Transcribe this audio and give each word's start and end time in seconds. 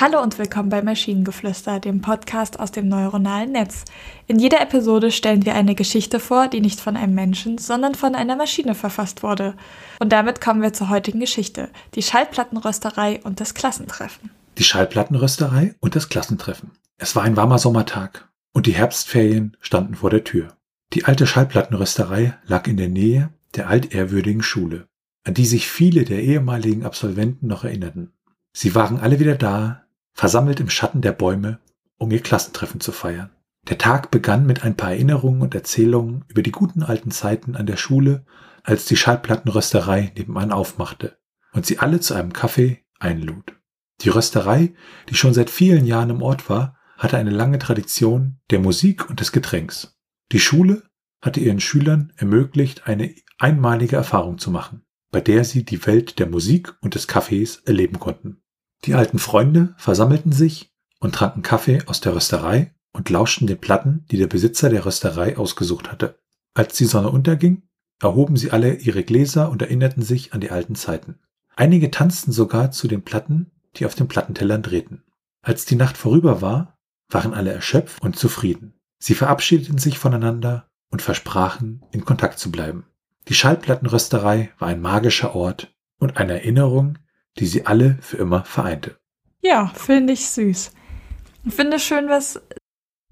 Hallo 0.00 0.22
und 0.22 0.38
willkommen 0.38 0.70
bei 0.70 0.80
Maschinengeflüster, 0.80 1.78
dem 1.78 2.00
Podcast 2.00 2.58
aus 2.58 2.72
dem 2.72 2.88
neuronalen 2.88 3.52
Netz. 3.52 3.84
In 4.26 4.38
jeder 4.38 4.62
Episode 4.62 5.10
stellen 5.10 5.44
wir 5.44 5.54
eine 5.54 5.74
Geschichte 5.74 6.20
vor, 6.20 6.48
die 6.48 6.62
nicht 6.62 6.80
von 6.80 6.96
einem 6.96 7.14
Menschen, 7.14 7.58
sondern 7.58 7.94
von 7.94 8.14
einer 8.14 8.34
Maschine 8.34 8.74
verfasst 8.74 9.22
wurde. 9.22 9.54
Und 9.98 10.10
damit 10.10 10.40
kommen 10.40 10.62
wir 10.62 10.72
zur 10.72 10.88
heutigen 10.88 11.20
Geschichte, 11.20 11.68
die 11.96 12.02
Schallplattenrösterei 12.02 13.20
und 13.24 13.40
das 13.40 13.52
Klassentreffen. 13.52 14.30
Die 14.56 14.64
Schallplattenrösterei 14.64 15.74
und 15.80 15.94
das 15.96 16.08
Klassentreffen. 16.08 16.70
Es 16.96 17.14
war 17.14 17.24
ein 17.24 17.36
warmer 17.36 17.58
Sommertag 17.58 18.30
und 18.54 18.64
die 18.64 18.72
Herbstferien 18.72 19.58
standen 19.60 19.96
vor 19.96 20.08
der 20.08 20.24
Tür. 20.24 20.56
Die 20.94 21.04
alte 21.04 21.26
Schallplattenrösterei 21.26 22.38
lag 22.46 22.66
in 22.66 22.78
der 22.78 22.88
Nähe 22.88 23.34
der 23.54 23.68
altehrwürdigen 23.68 24.42
Schule, 24.42 24.86
an 25.24 25.34
die 25.34 25.44
sich 25.44 25.68
viele 25.68 26.04
der 26.04 26.22
ehemaligen 26.22 26.86
Absolventen 26.86 27.48
noch 27.48 27.64
erinnerten. 27.64 28.14
Sie 28.54 28.74
waren 28.74 28.98
alle 28.98 29.20
wieder 29.20 29.36
da, 29.36 29.82
versammelt 30.12 30.60
im 30.60 30.70
Schatten 30.70 31.00
der 31.00 31.12
Bäume, 31.12 31.58
um 31.98 32.10
ihr 32.10 32.20
Klassentreffen 32.20 32.80
zu 32.80 32.92
feiern. 32.92 33.30
Der 33.68 33.78
Tag 33.78 34.10
begann 34.10 34.46
mit 34.46 34.64
ein 34.64 34.76
paar 34.76 34.90
Erinnerungen 34.90 35.42
und 35.42 35.54
Erzählungen 35.54 36.24
über 36.28 36.42
die 36.42 36.50
guten 36.52 36.82
alten 36.82 37.10
Zeiten 37.10 37.56
an 37.56 37.66
der 37.66 37.76
Schule, 37.76 38.24
als 38.62 38.86
die 38.86 38.96
Schallplattenrösterei 38.96 40.12
nebenan 40.16 40.52
aufmachte 40.52 41.18
und 41.52 41.66
sie 41.66 41.78
alle 41.78 42.00
zu 42.00 42.14
einem 42.14 42.32
Kaffee 42.32 42.84
einlud. 42.98 43.54
Die 44.02 44.08
Rösterei, 44.08 44.74
die 45.08 45.14
schon 45.14 45.34
seit 45.34 45.50
vielen 45.50 45.84
Jahren 45.84 46.10
im 46.10 46.22
Ort 46.22 46.48
war, 46.48 46.76
hatte 46.96 47.16
eine 47.16 47.30
lange 47.30 47.58
Tradition 47.58 48.40
der 48.50 48.60
Musik 48.60 49.08
und 49.08 49.20
des 49.20 49.32
Getränks. 49.32 49.98
Die 50.32 50.40
Schule 50.40 50.82
hatte 51.22 51.40
ihren 51.40 51.60
Schülern 51.60 52.12
ermöglicht, 52.16 52.86
eine 52.86 53.14
einmalige 53.38 53.96
Erfahrung 53.96 54.38
zu 54.38 54.50
machen, 54.50 54.84
bei 55.10 55.20
der 55.20 55.44
sie 55.44 55.64
die 55.64 55.84
Welt 55.86 56.18
der 56.18 56.28
Musik 56.28 56.74
und 56.80 56.94
des 56.94 57.08
Kaffees 57.08 57.56
erleben 57.64 57.98
konnten. 57.98 58.42
Die 58.84 58.94
alten 58.94 59.18
Freunde 59.18 59.74
versammelten 59.76 60.32
sich 60.32 60.72
und 61.00 61.14
tranken 61.14 61.42
Kaffee 61.42 61.82
aus 61.86 62.00
der 62.00 62.14
Rösterei 62.14 62.74
und 62.92 63.10
lauschten 63.10 63.46
den 63.46 63.60
Platten, 63.60 64.04
die 64.10 64.16
der 64.16 64.26
Besitzer 64.26 64.70
der 64.70 64.84
Rösterei 64.86 65.36
ausgesucht 65.36 65.90
hatte. 65.90 66.18
Als 66.54 66.76
die 66.76 66.86
Sonne 66.86 67.10
unterging, 67.10 67.62
erhoben 68.00 68.36
sie 68.36 68.50
alle 68.50 68.74
ihre 68.74 69.04
Gläser 69.04 69.50
und 69.50 69.62
erinnerten 69.62 70.02
sich 70.02 70.32
an 70.32 70.40
die 70.40 70.50
alten 70.50 70.74
Zeiten. 70.74 71.18
Einige 71.56 71.90
tanzten 71.90 72.32
sogar 72.32 72.70
zu 72.70 72.88
den 72.88 73.02
Platten, 73.02 73.50
die 73.76 73.86
auf 73.86 73.94
den 73.94 74.08
Plattentellern 74.08 74.62
drehten. 74.62 75.02
Als 75.42 75.64
die 75.64 75.76
Nacht 75.76 75.96
vorüber 75.96 76.40
war, 76.40 76.78
waren 77.08 77.34
alle 77.34 77.52
erschöpft 77.52 78.02
und 78.02 78.16
zufrieden. 78.16 78.74
Sie 78.98 79.14
verabschiedeten 79.14 79.78
sich 79.78 79.98
voneinander 79.98 80.68
und 80.90 81.02
versprachen, 81.02 81.84
in 81.92 82.04
Kontakt 82.04 82.38
zu 82.38 82.50
bleiben. 82.50 82.86
Die 83.28 83.34
Schallplattenrösterei 83.34 84.50
war 84.58 84.68
ein 84.68 84.80
magischer 84.80 85.34
Ort 85.34 85.74
und 85.98 86.16
eine 86.16 86.32
Erinnerung, 86.32 86.98
die 87.40 87.46
sie 87.46 87.66
alle 87.66 87.98
für 88.00 88.18
immer 88.18 88.44
vereinte. 88.44 88.96
Ja, 89.42 89.72
finde 89.74 90.12
ich 90.12 90.28
süß. 90.28 90.72
Ich 91.44 91.54
finde 91.54 91.78
schön, 91.78 92.08
was 92.08 92.40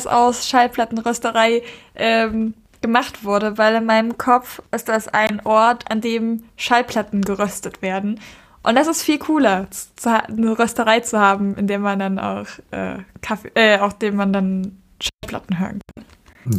aus 0.04 0.48
Schallplattenrösterei 0.48 1.62
ähm, 1.94 2.54
gemacht 2.82 3.24
wurde, 3.24 3.58
weil 3.58 3.74
in 3.74 3.86
meinem 3.86 4.18
Kopf 4.18 4.62
ist 4.70 4.88
das 4.88 5.08
ein 5.08 5.44
Ort, 5.44 5.90
an 5.90 6.00
dem 6.00 6.44
Schallplatten 6.56 7.22
geröstet 7.22 7.82
werden. 7.82 8.20
Und 8.62 8.74
das 8.74 8.86
ist 8.86 9.02
viel 9.02 9.18
cooler, 9.18 9.66
eine 10.04 10.58
Rösterei 10.58 11.00
zu 11.00 11.18
haben, 11.18 11.56
in 11.56 11.66
der 11.66 11.78
man 11.78 11.98
dann 11.98 12.18
auch 12.18 12.46
äh, 12.70 12.98
Kaffee, 13.22 13.50
äh, 13.54 13.78
auf 13.78 13.98
dem 13.98 14.16
man 14.16 14.32
dann 14.32 14.82
Schallplatten 15.00 15.58
hören 15.58 15.80
kann. 15.94 16.04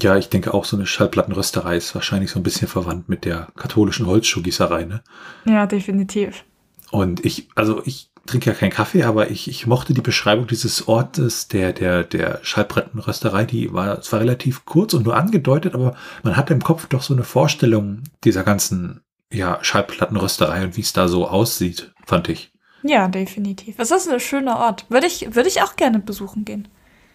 Ja, 0.02 0.18
ich 0.18 0.30
denke 0.30 0.54
auch, 0.54 0.66
so 0.66 0.76
eine 0.76 0.86
Schallplattenrösterei 0.86 1.78
ist 1.78 1.96
wahrscheinlich 1.96 2.32
so 2.32 2.40
ein 2.40 2.44
bisschen 2.44 2.68
verwandt 2.68 3.10
mit 3.10 3.26
der 3.26 3.48
katholischen 3.56 4.06
Holzschuhgießerei, 4.06 4.86
ne? 4.86 5.02
Ja, 5.46 5.66
definitiv. 5.66 6.44
Und 6.92 7.26
ich, 7.26 7.48
also 7.56 7.82
ich 7.86 8.10
trinke 8.26 8.50
ja 8.50 8.56
keinen 8.56 8.72
Kaffee, 8.72 9.04
aber 9.04 9.32
ich, 9.32 9.48
ich 9.48 9.68
mochte 9.68 9.94
die 9.94 10.02
Beschreibung 10.02 10.48
dieses 10.48 10.88
Ortes, 10.88 11.48
der, 11.48 11.74
der, 11.74 12.04
der 12.04 12.40
Schallplattenrösterei, 12.44 13.46
die 13.46 13.74
war 13.74 14.02
zwar 14.02 14.22
relativ 14.22 14.66
kurz 14.66 14.94
und 14.94 15.06
nur 15.06 15.16
angedeutet, 15.16 15.74
aber 15.74 15.96
man 16.24 16.38
hatte 16.38 16.54
im 16.54 16.64
Kopf 16.64 16.88
doch 16.88 17.02
so 17.02 17.14
eine 17.14 17.24
Vorstellung 17.24 18.04
dieser 18.24 18.44
ganzen, 18.44 19.02
ja, 19.32 19.60
Schallplattenrösterei 19.62 20.64
und 20.64 20.78
wie 20.78 20.82
es 20.82 20.94
da 20.94 21.08
so 21.08 21.28
aussieht, 21.28 21.92
fand 22.06 22.30
ich. 22.30 22.52
Ja, 22.84 23.08
definitiv. 23.08 23.76
Es 23.78 23.92
ist 23.92 24.08
ein 24.08 24.20
schöner 24.20 24.58
Ort. 24.58 24.86
Würde 24.90 25.08
ich, 25.08 25.36
würde 25.36 25.50
ich 25.50 25.62
auch 25.62 25.76
gerne 25.76 26.00
besuchen 26.00 26.46
gehen. 26.46 26.68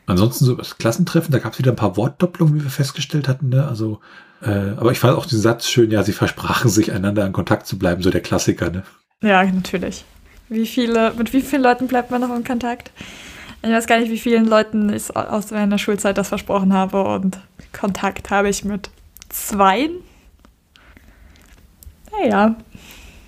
Ansonsten 0.06 0.44
so 0.44 0.54
das 0.54 0.76
Klassentreffen, 0.76 1.32
da 1.32 1.38
gab 1.38 1.54
es 1.54 1.58
wieder 1.58 1.72
ein 1.72 1.76
paar 1.76 1.96
Wortdopplungen, 1.96 2.54
wie 2.54 2.62
wir 2.62 2.70
festgestellt 2.70 3.26
hatten. 3.28 3.48
Ne? 3.48 3.66
Also, 3.66 4.00
äh, 4.42 4.50
aber 4.76 4.92
ich 4.92 4.98
fand 4.98 5.16
auch 5.16 5.24
den 5.24 5.40
Satz 5.40 5.66
schön, 5.66 5.90
ja, 5.90 6.02
sie 6.02 6.12
versprachen 6.12 6.70
sich, 6.70 6.92
einander 6.92 7.26
in 7.26 7.32
Kontakt 7.32 7.66
zu 7.66 7.78
bleiben, 7.78 8.02
so 8.02 8.10
der 8.10 8.20
Klassiker, 8.20 8.70
ne? 8.70 8.82
Ja, 9.24 9.42
natürlich. 9.42 10.04
Wie 10.50 10.66
viele, 10.66 11.14
mit 11.14 11.32
wie 11.32 11.40
vielen 11.40 11.62
Leuten 11.62 11.88
bleibt 11.88 12.10
man 12.10 12.20
noch 12.20 12.34
in 12.36 12.44
Kontakt? 12.44 12.92
Ich 13.62 13.70
weiß 13.70 13.86
gar 13.86 13.98
nicht, 13.98 14.10
wie 14.10 14.18
vielen 14.18 14.44
Leuten 14.44 14.92
ich 14.92 15.16
aus 15.16 15.50
meiner 15.50 15.78
Schulzeit 15.78 16.18
das 16.18 16.28
versprochen 16.28 16.74
habe 16.74 17.02
und 17.02 17.38
Kontakt 17.72 18.30
habe 18.30 18.50
ich 18.50 18.64
mit 18.64 18.90
zwei. 19.30 19.88
Naja. 22.12 22.56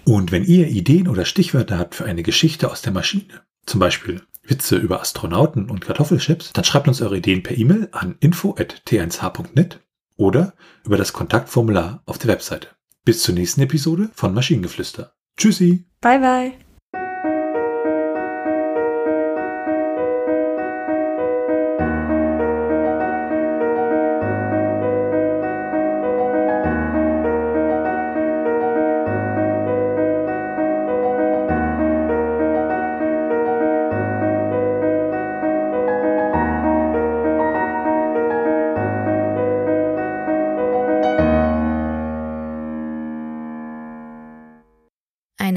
Und 0.05 0.33
wenn 0.33 0.45
ihr 0.45 0.69
Ideen 0.69 1.09
oder 1.09 1.25
Stichwörter 1.25 1.79
habt 1.79 1.95
für 1.95 2.05
eine 2.05 2.23
Geschichte 2.23 2.71
aus 2.71 2.83
der 2.83 2.93
Maschine, 2.93 3.43
zum 3.65 3.81
Beispiel 3.81 4.21
Witze 4.43 4.77
über 4.77 5.01
Astronauten 5.01 5.71
und 5.71 5.81
Kartoffelchips, 5.81 6.53
dann 6.53 6.65
schreibt 6.65 6.89
uns 6.89 7.01
eure 7.01 7.17
Ideen 7.17 7.43
per 7.43 7.56
E-Mail 7.56 7.89
an 7.93 8.17
info.t1h.net 8.21 9.81
oder 10.17 10.53
über 10.85 10.99
das 10.99 11.15
Kontaktformular 11.15 12.03
auf 12.05 12.19
der 12.19 12.29
Webseite. 12.29 12.69
Bis 13.06 13.23
zur 13.23 13.35
nächsten 13.35 13.62
Episode 13.62 14.11
von 14.12 14.35
Maschinengeflüster. 14.35 15.15
Tschüssi. 15.39 15.86
Bye 16.01 16.19
bye. 16.19 16.66